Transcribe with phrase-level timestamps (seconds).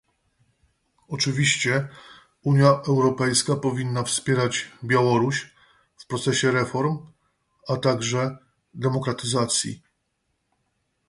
[1.07, 1.87] Oczywiście,
[2.45, 5.53] Unia Europejska powinna wspierać Białoruś
[5.97, 6.97] w procesie reform
[7.67, 8.37] a także
[8.73, 9.81] demokratyzacji